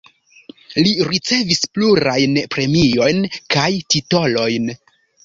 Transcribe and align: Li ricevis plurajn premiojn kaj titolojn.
Li 0.85 0.93
ricevis 1.09 1.61
plurajn 1.77 2.39
premiojn 2.55 3.21
kaj 3.57 3.69
titolojn. 3.97 4.73